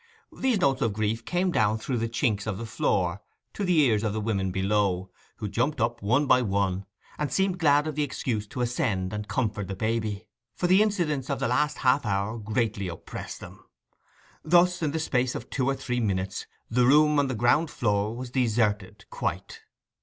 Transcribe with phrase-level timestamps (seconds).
[0.35, 3.21] These notes of grief came down through the chinks of the floor
[3.53, 6.87] to the ears of the women below, who jumped up one by one,
[7.19, 10.25] and seemed glad of the excuse to ascend and comfort the baby,
[10.55, 13.63] for the incidents of the last half hour greatly oppressed them.
[14.43, 18.15] Thus in the space of two or three minutes the room on the ground floor
[18.15, 19.61] was deserted quite.